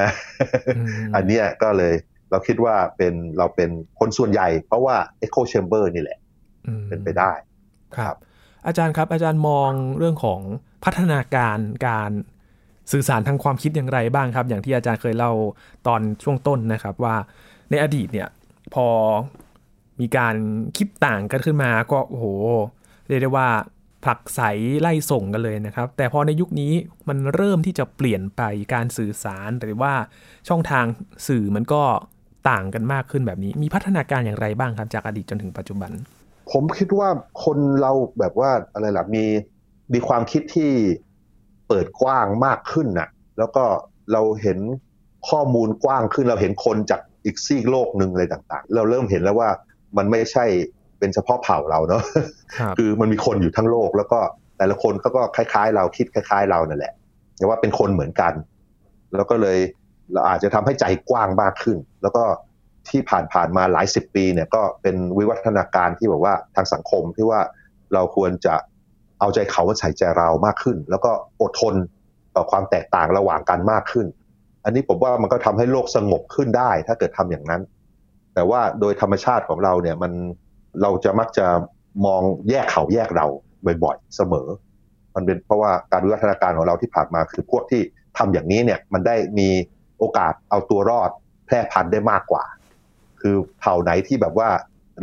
[1.15, 1.93] อันนี้ก็เลย
[2.31, 3.69] เราคิดว่าเป็นเราเป็น
[3.99, 4.95] คนส่วนใหญ่ เพราะว่า
[5.25, 6.19] Echo Chamber นี่แหละ
[6.89, 7.31] เป็นไปได้
[7.97, 8.15] ครับ
[8.67, 10.41] อาจารย์ครับอาจารย์มองเรื่องของ
[10.85, 12.11] พัฒนาการการ
[12.91, 15.31] สื่อสารทางความคิดอย่างไรบ้างครับ อย่างที่อาจารย์เคยเล่า
[15.87, 17.15] ตอนช่วงต้นนะครับว่า
[17.69, 18.29] ในอดีตเนี่ย
[18.73, 18.87] พอ
[19.99, 20.35] มีการ
[20.77, 22.25] คิดต่างกันขึ้นมาก็โอ้โห
[23.07, 23.47] เรียกได้ว่า
[24.03, 24.41] ผลักใส
[24.81, 26.73] ไล่ส่งกันเลยนะครับ แต่พอในยุคนี้
[27.07, 28.41] มันเริ่มที่จะเปลี่ยนไป
[28.73, 29.93] การสื่อสารหรือว่า
[30.49, 30.85] ช่องทาง
[31.27, 31.83] สื่อมันก็
[32.49, 35.91] ต่างกันมากขึ้นแบบนี้ มีพัฒนาการอย่างไรบ้างครับจากอดีตจนถึงปัจจุบัน
[36.51, 37.09] ผมคิดว่า
[37.43, 39.25] คนเราแบบว่าอะไรล่ะมี
[39.93, 40.71] มีความคิดที่
[41.67, 43.63] เปิดกว้างมากขึ้นน่ะ แล้วก็
[44.13, 44.59] เราเห็น
[45.29, 49.49] ข้อมูลกว้างขึ้นเราเห็นคนจากอีกซีกโลกหนึ่งอะไรต่างๆ เราเริ่มเห็นแล้วว่า
[49.97, 50.45] มันไม่ใช่
[50.99, 52.03] เป็นเฉพาะเผ่าเราเนาะ
[52.77, 54.19] คือมันมีคนอยู่ทั้งโลก แล้วก็
[54.57, 56.93] แต่ละคนเขาก็คล้าย ๆ เราคิดคล้าย ๆ เรานั่นแหละ
[57.37, 58.33] แต่ว่าเป็นคนเหมือนกัน
[59.15, 59.57] แล้วก็เลย
[60.13, 62.23] เราอาจจะทำให้ใจกว้างมากขึ้น แล้วก็
[62.89, 63.01] ที่
[63.33, 67.39] ผ่านๆมาหลายสิบปีเนี่ยก็เป็นวิวัฒนาการที่บอกว่าทางสังคมที่ว่า
[67.93, 68.55] เราควรจะ
[69.19, 71.75] เอาใจเขาใส่ใจเรามากขึ้น แล้วก็อดทน
[72.35, 74.07] ต่อความแตกต่างระหว่างกันมากขึ้น
[74.63, 77.61] อันนี้ผมว่ามันก็ทำให้โลกสงบขึ้นได้ ถ้าเกิดทำอย่างนั้น
[78.33, 80.11] แต่ว่าโดยธรรมชาติของเราเนี่ยมัน
[80.81, 81.47] เราจะมักจะ
[82.05, 83.27] มองแยกเขาแยกเรา
[83.83, 84.47] บ่อยๆเสมอ
[85.15, 87.81] มันเป็นเพราะว่าการวิวัฒนาการของเราที่ผ่านมาคือพวกที่
[88.17, 89.49] ทำอย่างนี้เนี่ยมันได้มี
[89.99, 91.09] โอกาสเอาตัวรอด
[91.45, 92.43] แพร่พันธุ์ได้มากกว่า
[93.23, 94.49] คือเผ่าไหนที่แบบว่า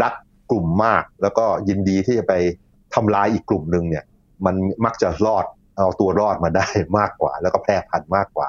[0.03, 0.15] รัก
[0.51, 2.35] กลุ่มมาก แล้วก็ยินดีที่จะไป
[2.95, 4.05] ทำลายอีกกลุ่มหนึ่งเนี่ย
[4.47, 4.55] มัน
[4.85, 6.67] มักจะรอดเอาตัวรอดมาได้
[6.99, 8.49] มากกว่า แล้วก็แพร่พันธุ์มากกว่า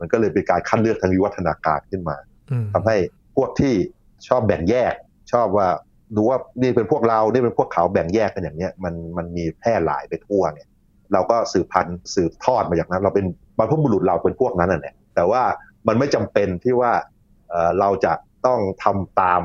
[0.00, 2.16] มันก็เลยเป็นการคัดเลือกทางวิวัฒนาการขึ้นมา
[2.72, 2.96] ทำให้
[3.36, 3.74] พวกที่
[4.28, 4.94] ชอบแบ่งแยก
[5.32, 5.68] ชอบว่า
[6.16, 10.68] ดูว่านี่เป็นพวกเรานี่เป็นพวกเขาแบ่งแยกกันอย่างเนี้ยมันมันมีแพร่หลายไปทั่วเนี่ย
[11.12, 13.26] เราก็สืบพันธุ์สืบทอดมาจากนั้น เราเป็น
[13.58, 15.42] บรรพบุรุษเราเป็นพวกนั้นน่ะแต่ว่า
[15.88, 16.92] มันไม่จำเป็นที่ว่า
[17.80, 18.12] เราจะ
[18.46, 19.42] ต้องทำตาม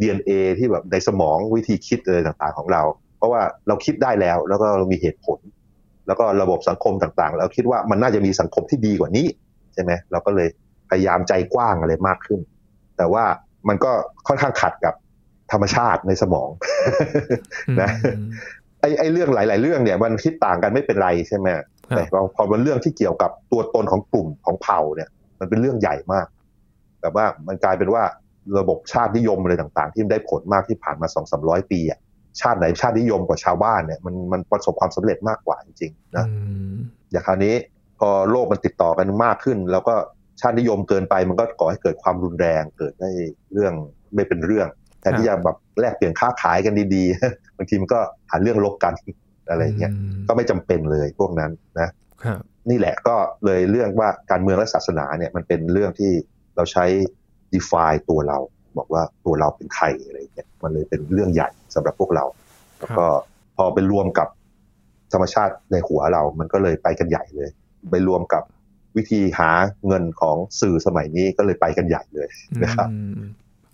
[0.00, 2.82] DNA ที่แบบในสมองวิธีคิดอะไรต่างๆของเรา
[3.16, 5.38] เพราะว่าเราคิดได้แล้วแล้วก็เรามีเหตุผล
[6.06, 9.26] แล้วก็ระบบสังคมต่างๆ เราคิดว่ามันน่าจะมีสังคมที่ดีกว่านี้
[9.74, 10.48] ใช่ไหมเราก็เลย
[10.90, 12.40] พยายามใจกว้างอะไรมากขึ้น
[12.96, 13.24] แต่ว่า
[13.68, 13.92] มันก็
[14.28, 14.94] ค่อนข้างขัดกับ
[15.52, 16.50] ธรรมชาติในสมอง
[17.80, 17.90] นะ
[18.80, 21.46] ไอ้ไอ้เรื่องหลาย ๆ เรื่องเนี่ยมันคิดต่างกันไม่เป็นไรใช่ไหม
[21.96, 22.02] แต่
[22.36, 25.08] พอมันเรื่องที่เกี่ยวกับตัวตนของกลุ่มของเผ่าเนี่ย
[25.40, 26.26] มันเป็นเรื่องใหญ่มาก
[27.00, 28.02] แบบว่ามันกลายเป็นว่า
[28.58, 31.98] ระบบชาตินิยมอะไรต่างๆ ที่ได้ผลมากที่ผ่านมาสองสามร้อยปีอะ
[32.40, 36.26] ชาติไหนชาตินิยมกว่าชาวบ้านเนี่ยมันมันประสบความสำเร็จมากกว่าจริงๆนะ
[37.10, 37.54] อย่างคราวนี้
[37.98, 39.94] พอโลกมันติดต่อกันมากขึ้น แล้วก็
[40.40, 43.10] ชาตินิยมเกินไปมันก็ก่อให้เกิดความรุนแรงเกิดได้
[43.52, 43.72] เรื่อง
[44.14, 44.68] ไม่เป็นเรื่อง
[45.00, 48.92] แทนที่จะแบบแลกเปลี่ยนค้าขายกันดีๆบางทีมันก็หาเรื่องลบกัน
[49.50, 49.92] อะไรเงี้ย
[50.28, 51.88] ก็ไม่จำเป็นเลยพวกนั้นนะ
[52.70, 56.12] นี่แหละก็เลยเรื่องว่าการเมืองและศาสนาเนี่ยมันเป็นเรื่องที่
[56.60, 56.86] เราใช้
[57.54, 58.38] define ตัวเรา
[58.78, 62.24] บอกว่าตัวเราเป็นใครอะไรเงี้ยมันเลยเป็นเรื่องใหญ่สำหรับพวกเรา
[62.78, 63.06] แล้วก็
[63.56, 64.28] พอไปรวมกับ
[65.12, 67.50] ธรรมชาติในหัวเรา มันก็เลยไปกันใหญ่เลย
[67.90, 68.42] ไปรวมกับ
[68.96, 69.50] วิธีหา
[69.86, 72.28] เงินของสื่อสมัยนี้ก็เลยไปกันใหญ่เลย
[72.62, 72.88] นะครับ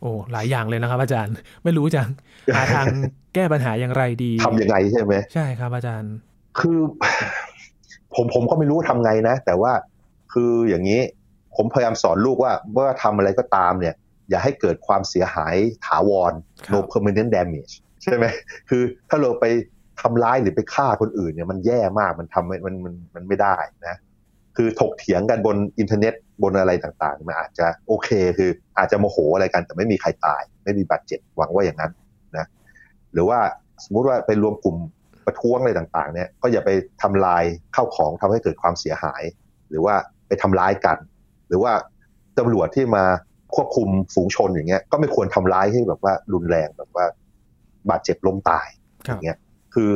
[0.00, 2.08] โอ้หลายอย่างเลยนะครับ อาจารย์ไม่รู้จัง
[2.56, 2.86] หาทาง
[3.34, 6.14] แก้ปัญหาอย่างไรดีทำยังไงใช่ไหมใช่ครับ อาจารย์
[6.58, 6.78] คือ
[8.14, 9.72] ผมผมก็ไม่รู้ทำไงนะ แต่ว่า
[10.32, 11.00] คืออย่างนี้
[11.56, 13.94] ผมพยายามสอนลูกว่าเมื่อทำอะไรก็ตามเนี่ย
[14.30, 15.54] อย่าให้เกิดความเสียหาย
[15.86, 16.32] ถาวร
[16.72, 18.26] no permanent damage ใช่ไหม
[18.68, 19.44] คือถ้าเราไป
[20.00, 23.96] ทำร้ายหรือไปฆ่าคนอื่นเนี่ยมันแย่มากมันทำมันมันมันไม่ได้นะ
[24.56, 31.92] คือถกเถียงกันบนอินเทอร์เน็ตบนอะไรต่างๆ มันอาจจะโอเคคืออาจจะโมโหอะไรกันแต่ไม่มีใครตาย ไม่มีบาดเจ็บหวังว่าอย่างนั้น
[32.36, 32.46] นะ
[33.12, 33.38] หรือว่า
[33.84, 34.76] สมมุติว่าไปรวมกลุ่ม
[35.26, 36.70] ประท้วงอะไรต่างๆเนี่ยก็อย่าไป
[37.02, 39.22] ทำลายเข้าของทำให้เกิดความเสียหาย
[39.70, 39.94] หรือว่า
[40.28, 40.98] ไปทำร้ายกัน
[41.48, 41.72] หรือว่า
[42.38, 43.04] ตำรวจที่มา
[43.54, 47.06] ควบคุมฝูงชนอย่างเงี้ย ก็ไม่ควรทำร้ายให้แบบว่ารุนแรงแบบว่า
[47.90, 48.68] บาดเจ็บล้มตาย
[49.04, 49.38] อย่างเงี้ย
[49.74, 49.90] คือ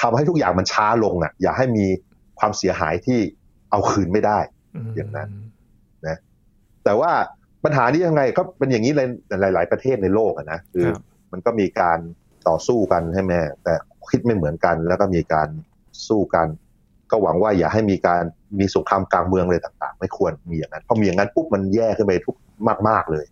[0.00, 1.86] ทำให้ทุกอย่างมันช้าลงอะ อย่าให้มี
[2.38, 3.18] ความเสียหายที่
[3.70, 4.38] เอาคืนไม่ได้
[4.96, 5.28] อย่างนั้น
[6.06, 6.16] นะ
[6.84, 7.12] แต่ว่า
[7.64, 10.86] ปัญหานี้ยังไงก็เป็นอย่างนี้ในหลาย ๆ ประเทศในโลกนะคือ
[11.32, 11.98] มันก็มีการ
[12.48, 13.32] ต่อสู้กันใช่ไหม
[13.64, 13.74] แต่
[14.10, 15.48] คิดไม่เหมือนกัน แล้วก็มีการ
[16.08, 16.46] สู้กัน
[17.10, 18.22] ก็หวังว่าอย่าให้มีการ
[18.60, 22.36] มีสงครามกลางเมืองเลยต่าง ๆ ไม่ควรมีอย่างนั้นพอมีอย่างนั้นปุ๊บมันแย่ขึ้นไปทุก
[22.88, 23.26] มากๆเลย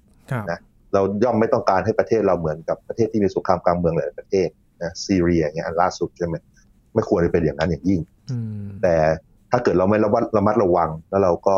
[0.51, 0.59] นะ
[0.93, 4.49] เราย่อมไม่ต้องการให้ประเทศเราเหมือนกับประเทศที่มีสงครามกลางเมืองหลายประเทศ
[4.83, 6.35] นะซีเรียอย่างเงี้ยอันล่าสุดใช่ไหม
[6.95, 8.01] ไม่ควรจะเป็นอย่างนั้นอย่างยิ่ง
[8.83, 8.97] แต่
[9.51, 11.57] ถ้าเกิดเราไม่ระมัดระมัดระวังแล้วเราก็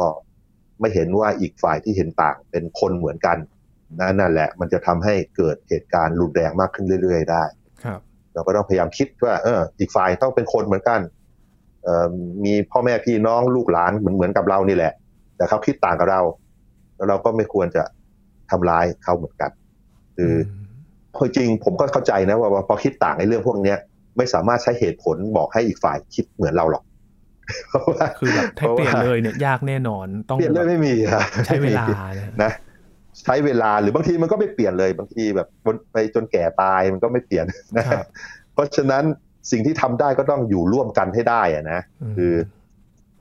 [0.81, 3.39] ไม่เห็นว่าอีกฝ่ายที่เห็นต่างเป็นคนเหมือนกัน
[4.19, 7.45] นั่นแหละ มันจะทำให้เกิดเหตุการณ์รุนแรงมากขึ้นเรื่อย ๆ ได้
[7.85, 8.01] ครับ
[8.35, 11.20] เราก็ต้องพยายามคิดว่า เออ อีกฝ่ายต้องเป็นคนเหมือนกันเอ่อ
[12.45, 14.93] มีพ่อแม่พี่น้องลูกหลานเหมือนเหมือนกับเรานี่แหละ
[15.37, 16.21] แต่เขาคิดต่างกับเรา
[16.97, 17.83] แล้วเราก็ไม่ควรจะ
[18.51, 19.51] ทำร้ายเขาเหมือนกัน
[20.17, 20.35] คือ
[21.37, 23.79] จริงผมก็เข้าใจนะว่าพอคิดต่างในเรื่องพวกเนี้ย
[24.17, 26.85] ไม่สามารถใช้เหตุผลบอกให้อีกฝ่ายคิดเหมือนเราหรอก
[28.19, 30.95] คือแบบถ้าเปลี่ยนเลยเนี่ยยากแน่นอนต้องเปลี่ยนเลยไม่มี
[31.47, 31.85] ใช้เวลา
[32.43, 32.53] นะ
[33.21, 35.49] ใช้เวลาหรือบางทีมันก็ไม่เปลี่ยนเลยบางทีแบบ
[35.93, 37.85] ไปจนแก่ตายมันก็ไม่เปลี่ยนนะ
[38.53, 39.05] เพราะฉะนั้น
[39.51, 41.81] สิ่งที่ทำได้ก็ต้องอยู่ร่วมกันให้ได้อะนะ
[42.17, 42.33] คือ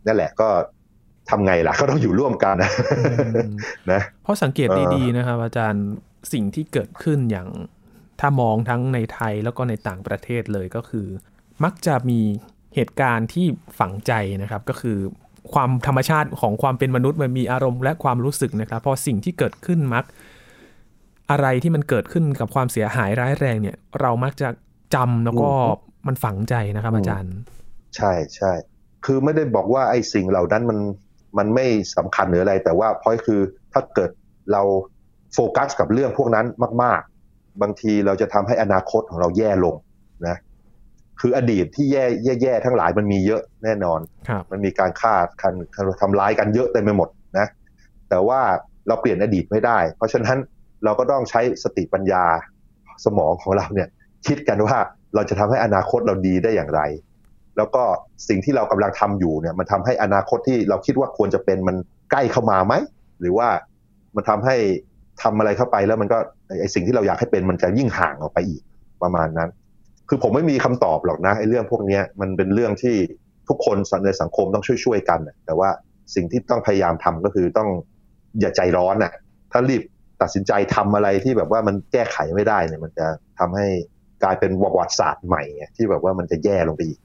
[0.07, 0.49] นั่นแหละก็
[1.29, 2.71] ทำไงล่ะก็ต้องอยู่ร่วมกันนะ
[3.91, 5.85] นะเพราะสังเกตดีๆนะครับ อาจารย์
[6.33, 7.47] สิ่งที่เกิดขึ้นอย่าง
[8.19, 11.07] ถ้ามองทั้งในไทยแล้วก็ในต่างประเทศเลยก็คือ
[11.63, 12.19] มักจะมี
[12.75, 13.45] เหตุการณ์ที่
[13.79, 14.97] ฝังใจนะครับ ก็คือ
[15.53, 20.05] ความธรรมชาติของความเป็นมนุษย์มันมีอารมณ์และความรู้สึกนะครับพอสิ่งที่เกิดขึ้นมัก
[21.31, 24.49] อะไรที่มันเกิดขึ้นกับความเสียหายร้ายแรงเนี่ย เรามักจะ
[24.95, 25.51] จำแล้วก็
[26.07, 27.33] มันฝังใจนะครับ อาจารย์
[27.95, 28.51] ใช่ใช่
[29.05, 30.79] คือไม่ได้บอกว่าไอ้สิ่งเหล่านั้นมัน
[31.37, 31.65] มันไม่
[31.97, 33.41] สำคัญหรืออะไร แต่ว่าพอยคือ
[33.73, 34.09] ถ้าเกิด
[34.51, 34.61] เรา
[35.33, 36.45] โฟกัสกับเรื่องพวกนั้น
[36.83, 39.75] มาก ๆ บางทีเราจะทำให้อนาคตของเราแย่ลง
[40.27, 40.37] นะ
[41.19, 42.05] คืออดีตที่แย่
[42.41, 43.99] แย่ทั้งหลายมันมีเยอะแน่นอน
[44.51, 45.53] มันมีการฆ่ากัน
[46.01, 47.47] ทำร้ายกันเยอะเต็มไปหมดนะ
[48.09, 48.41] แต่ว่า
[48.87, 50.37] เราเปลี่ยนอดีตไม่ได้ เพราะฉะนั้น
[50.83, 52.23] เราก็ต้องใช้สติปัญญา
[53.05, 53.89] สมองของเราเนี่ย
[54.27, 54.77] คิดกันว่า
[55.15, 56.81] เราจะทำให้อนาคตเราดีได้อย่างไร
[57.57, 57.83] แล้วก็
[58.27, 61.75] สิ่งที่เรากำลังทำอยู่เนี่ย มันทำให้อนาคตที่เราคิดว่าควรจะเป็นมัน
[62.11, 62.73] ใกล้เข้ามาไหม
[63.21, 63.49] หรือว่า
[64.15, 64.55] มันทำให้
[65.23, 66.17] ทำอะไรเข้าไปแล้วมันก็
[66.61, 68.61] ไอสิ่งที่เราอยากให้เป็นมันจะยิ่งห่างออกไปอีก
[69.03, 69.49] ประมาณนั้น
[70.09, 72.95] คือผมไม่มีคำตอบหรอกนะไอเรื่องพวกนี้มันเป็นเรื่องที่
[73.49, 75.69] ทุกคนในสังคมต้องช่วยๆกันแต่ว่า
[76.15, 77.69] สิ่งที่ต้องพยายามทำก็คือต้อง
[78.39, 79.13] อย่าใจร้อนน่ะ
[79.51, 79.81] ถ้ารีบ
[80.21, 83.07] ตัดสินใจทำอะไรที่แบบว่ามันแก้ไขไม่ได้เนี่ยมันจะ
[83.39, 83.67] ทำให้
[84.23, 85.43] กลายเป็นประวัติศาสตร์ใหม่
[85.75, 86.99] ที่แบบว่ามันจะแย่ลงไปอีก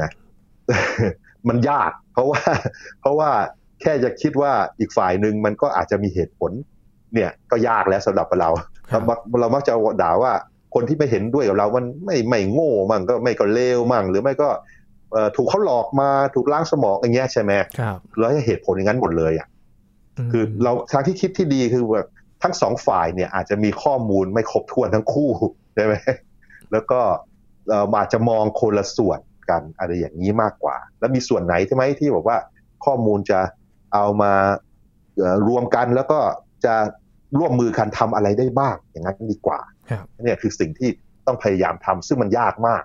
[0.00, 0.10] นะ
[1.48, 2.42] มันยาก เพราะว่า
[3.00, 3.30] เพราะว่า
[3.80, 6.52] แค่จะคิดว่าอีกฝ่ายหนึ่งมันก็อาจจะมีเหตุผล
[7.14, 8.50] เนี่ย ก็ยากแล้วสำหรับเรา
[8.90, 9.00] เรา
[9.40, 10.32] เรามักจะด่าว่า
[10.74, 14.48] คนที่ไม่เห็นด้วยกับเรา มันไม่ไม่โง่มั่งก็ไม่ก็เลวมั่งหรือไม่ก็
[15.36, 19.48] ถูกเขาหลอกมาถูกล้างสมองอย่างเงี้ยใช่ไหมครับแล้วเหตุผลอย่างนั้นหมดเลยอะ
[20.32, 22.02] คือเราทางที่คิดที่ดีคือว่า
[22.42, 25.30] ทั้งสองฝ่ายเนี่ยอาจจะมีข้อมูลไม่ครบถ้วนทั้งคู่
[25.74, 25.94] ใช่ไหม
[26.72, 27.00] แล้วก็
[27.68, 32.38] เราอาจจะมองคนละส่วนกันอะไรอย่างนี้มากกว่า แล้วมีส่วนไหนใช่ไหมที่บอกว่า
[32.84, 33.40] ข้อมูลจะ
[33.94, 34.32] เอามา
[35.48, 36.20] รวมกันแล้วก็
[36.64, 36.74] จะ
[37.38, 39.60] ร่วมมือกันทำอะไรได้บ้างอย่างนั้นดีกว่า
[40.22, 40.90] เนี่ยคือสิ่งที่
[41.26, 42.84] ต้องพยายามทำซึ่งมันยากมาก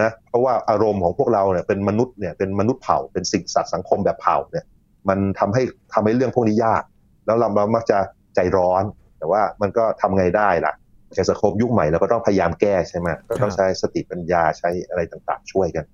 [0.00, 4.66] นะเพราะว่าอารมณ์ของพวกเราเนี่ยเป็นมนุษย์เนี่ยเป็นมนุษย์เผ่าเป็นสิ่งสัตว์สังคมแบบเผ่าเนี่ย
[5.08, 5.62] มันทำให้
[5.94, 6.82] ทำให้เรื่องพวกนี้ยาก
[7.26, 7.98] แล้วเราเรามักจะ
[8.34, 8.82] ใจร้อน
[9.18, 10.72] แต่ว่ามันก็ทำไงได้ล่ะ
[11.16, 15.84] ในสังคมยุคใหม่เราก็ต้องพยายามแก้ใช่ไหมก็ต้องใช้สติปัญญาใช้อะไรต่างๆ ช่วยกัน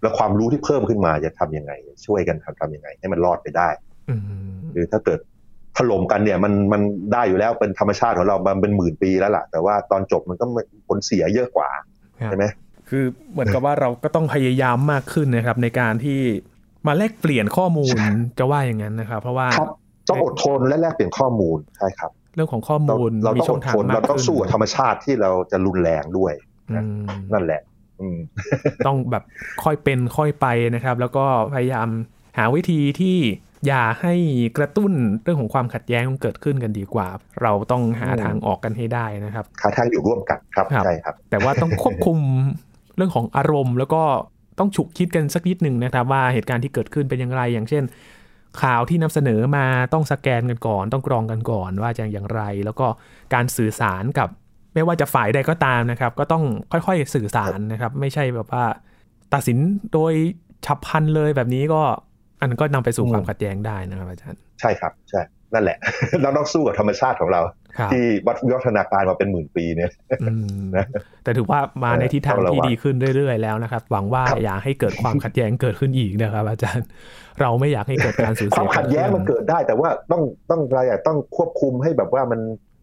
[0.00, 1.72] แล้วความรู้ที่เพิ่มขึ้นมาจะทํำยังไง
[2.06, 3.68] ช่วยกันทำทำยังไง ให้มันรอดไปได้
[4.72, 5.20] หรือถ้าเกิด
[5.76, 6.82] ถล่มกันเนี่ยมันมัน
[7.12, 10.44] ได้อยู่แล้วเป็นธรรมชาติของเรามันเป็นหมื่นปีแล้วล่ะ แต่ว่าตอนจบมันก็
[10.88, 11.68] ผลเสียเยอะกว่า
[12.26, 12.44] ใช่ไหม
[12.88, 16.20] คือเหมือนกับว่าเราก็ต้องพยายามมากขึ้นนะครับ ในการที่
[16.86, 17.96] มาแลกเปลี่ยนข้อมูล
[18.38, 19.48] จะว่าอย่างนั้นนะครับ เพราะว่า
[20.08, 26.32] ต้องอดทนและแลกเปลี่ยนข้อมูลใช่ครับ เรื่องของข้อมูลเราต้องอดทนเราต้องสู้กับธรรมชาติที่เราจะรุนแรงด้วย
[27.32, 27.60] นั่นแหละ
[28.86, 29.24] ต้องแบบ
[29.64, 31.88] ค่อยเป็นค่อยไปนะครับ แล้วก็พยายาม
[32.38, 33.18] หาวิธีที่
[33.66, 34.14] อย่าให้
[34.58, 34.92] กระตุ้น
[35.22, 37.08] เรื่องของความขัดแย้งเกิดขึ้นกันดีกว่า
[37.42, 42.18] เราต้องหาทางออกกันให้ได้นะครับหาทางอยู่ร่วมกันครับครับใช่ครับ แต่ว่าต้องควบคุม
[42.96, 44.02] เรื่องของอารมณ์ แล้วก็
[44.58, 47.84] ต้องฉุกคิดกันสักนิดหนึ่งนะครับ ว่าเหตุการณ์ที่เกิดขึ้นเป็นอย่างไรอย่างเช่น
[48.62, 52.86] ข่าวที่นำเสนอมาต้องสแกนกันก่อน ต้องกรองกันก่อนว่าจะอย่างไร แล้วก็
[53.34, 54.28] การสื่อสารกับ
[54.74, 58.64] ไม่ว่าจะฝ่ายใดก็ตามนะครับ ก็ต้องค่อยๆสื่อสารนะครับ ไม่ใช่แบบว่า
[59.34, 59.58] ตัดสิน
[59.92, 60.12] โดย
[60.66, 61.82] ฉับพลันเลยแบบนี้ก็
[62.40, 65.20] อันนนก็นำไปสู่ความขัดแย้งได้นะครับอาจารย์ ใช่ครับใช่
[65.54, 65.78] นั่นแหละ
[66.22, 67.40] เราต้องสู้กับธรรมชาติของเรา
[67.92, 69.90] ที่วัดวิวัฒนาการมาเป็นหมื่นปีเนี่ย
[70.22, 70.86] อืมนะ
[71.24, 76.86] แต่ถือว่ามาในทิศทางต้องระที่วังดีขึ้นเรื่อยๆแล้วนะครับ หวังว่าครับอย่าให้เกิดความขัดแย้งเกิดขึ้นอีกนะครับ อาจารย์
[77.40, 82.40] เราไม่อยากให้เกิดการสูญคเสีวายมขัดแย้งมันเกิดได้ แต่ว่าต้องต้องอะไรอะต้องควบคุมให้แบบว่ามัน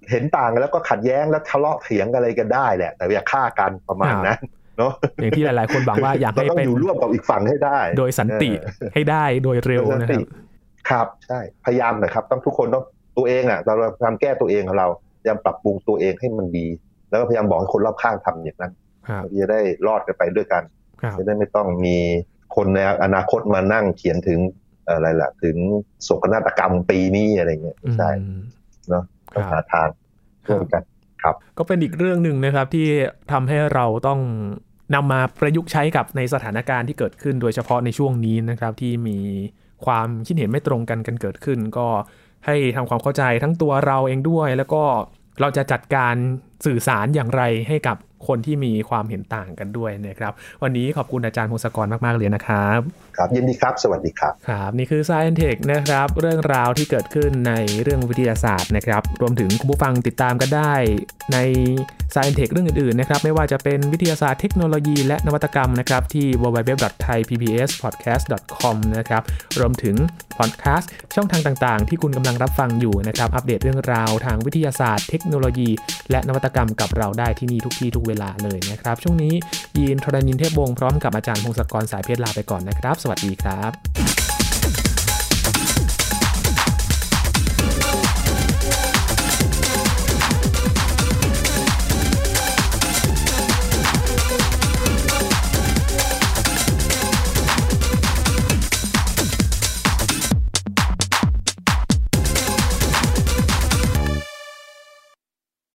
[0.10, 4.40] เห็นต่างกันแล้วก็ขัดแย้งแล้วทะเลาะเถียงกันอะไรกันได้แหละ แต่อย่าฆ่ากันประมาณนั้น
[4.78, 10.28] เนาะอย่างที่หลาย ๆ คนหวังว่าอยากเราให้ต้องเป็นอยู่ร่วมกับอีกฝั่งให้ได้ โดยสันติเออให้ได้โดยเร็วโดยสันนะติครับ
[10.90, 12.84] ครับใช่พยายามหนะครับ ต้องทุกคนต้อง
[13.22, 14.88] ตัวเองอะเราพยายามแก้ตัวเองของเรา
[15.22, 16.68] พยายามปรับปรุงตัวเองให้มันดี
[17.10, 18.74] แล้วก็พยายามบอกให้คนรอบข้างทำอย่างนั้น
[19.08, 20.64] ครับเราจะได้รอดกันไปด้วยกัน
[21.02, 21.98] ครับจะได้ไม่ต้องมี
[22.56, 24.40] คนในอนาคตมานั่งเขียนถึง
[24.88, 25.58] อะไรล่ะ ถึง
[26.04, 28.42] โศกนาฏกรรมปีนี้อะไรเงี้ยไม่ใช่อืม
[28.90, 29.04] เนาะ
[29.36, 29.88] ต้องครัหาบทาง
[30.48, 30.84] ร่วมกัน
[31.58, 32.88] ก็เป็นอีกเรื่องหนึ่งนะครับที่
[33.32, 34.20] ทำให้เราต้อง
[34.96, 39.18] นำมาประยุกต์ใช้กับในสถานการณ์ที่เกิดขึ้นโดยเฉพาะในช่วงนี้นะครับที่มี
[39.86, 41.88] ความคิดเห็นไม่ตรงกันกันเกิดขึ้น ก็
[42.46, 44.84] ให้ทำความเข้าใจทั้งตัวเราเองด้วย แล้วก็
[45.42, 46.16] เราจะจัดการ
[46.66, 52.80] สื่อสารอย่างไรให้กับคนที่มีความเห็นต่างกันด้วยนะครับ วันนี้ขอบคุณอาจารย์พงศกรมาก ๆ เลยนะครับ
[53.22, 60.74] ครับ ยินดีครับ สวัสดีครับครับ นี่คือ Science Tech นะครับ เรื่องราวที่เกิดขึ้นในเรื่องวิทยาศาสตร์นะครับ รวมถึงคุณผู้ฟังติดตามกันได้
[61.34, 61.38] ใน
[62.14, 69.24] Science Tech เรื่องอื่นๆนะครับ ไม่ว่าจะเป็นวิทยาศาสตร์เทคโนโลยีและนวัตกรรมนะครับที่ www.thaipbspodcast.com นะครับ
[69.60, 69.96] รวมถึง
[70.38, 75.70] พอดแคสต์ช่องทางต่างๆ ที่คุณกำลังรับฟังอยู่นะครับ อัปเดตเรื่องราวทางวิทยาศาสตร์ เทคโนโลยี
[76.12, 79.34] และนวัตกรรมกับเราได้ที่นี่ทุกที่ทุกเวลาเลยนะครับ ช่วงนี้
[79.78, 84.21] ยีนทรณินเทพวงศ์พร้อมกับอาจารย์พงศกรสายเพชรลาไปก่อนนะครับสวัสดีครับ